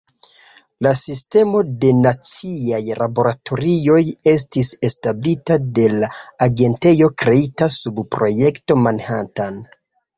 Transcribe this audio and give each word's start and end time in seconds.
La 0.85 0.93
Sistemo 1.01 1.61
de 1.83 1.91
Naciaj 1.97 2.79
Laboratorioj 3.01 3.99
estis 4.33 4.73
establita 4.91 5.61
de 5.79 5.89
la 6.01 6.13
agentejo 6.49 7.15
kreita 7.25 7.73
sub 7.81 8.07
Projekto 8.19 8.85
Manhattan. 8.87 9.67